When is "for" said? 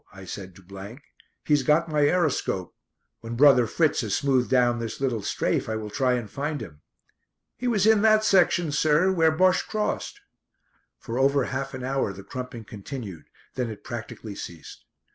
10.97-11.19